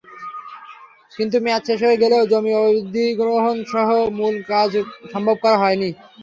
[1.11, 5.89] কিন্তু মেয়াদ শেষ হয়ে গেলেও জমি অধিগ্রহণসহ মূল কাজ করা সম্ভব হয়নি।